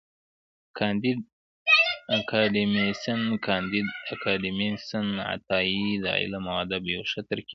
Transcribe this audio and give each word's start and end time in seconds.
کانديد 0.77 1.19
اکاډميسن 2.17 3.21
کانديد 3.45 3.87
اکاډميسن 4.13 5.05
عطایي 5.33 5.87
د 6.03 6.05
علم 6.19 6.43
او 6.51 6.57
ادب 6.63 6.83
یو 6.93 7.01
ښه 7.11 7.21
ترکیب 7.29 7.47
و. 7.47 7.49